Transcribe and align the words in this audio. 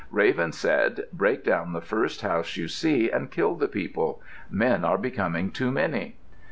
Raven 0.09 0.51
said, 0.51 1.03
"Break 1.13 1.43
down 1.43 1.73
the 1.73 1.79
first 1.81 2.21
house 2.23 2.57
you 2.57 2.67
see 2.67 3.11
and 3.11 3.29
kill 3.29 3.53
the 3.53 3.67
people. 3.67 4.19
Men 4.49 4.83
are 4.83 4.97
becoming 4.97 5.51
too 5.51 5.69
many." 5.71 6.17